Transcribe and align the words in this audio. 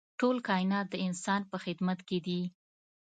ټول 0.19 0.37
کاینات 0.47 0.87
د 0.89 0.95
انسان 1.07 1.41
په 1.51 1.57
خدمت 1.63 1.99
کې 2.07 2.17
دي. 2.25 2.41